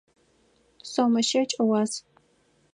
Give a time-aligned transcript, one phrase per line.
[0.91, 1.93] Сомэ щэкӏ ыуас.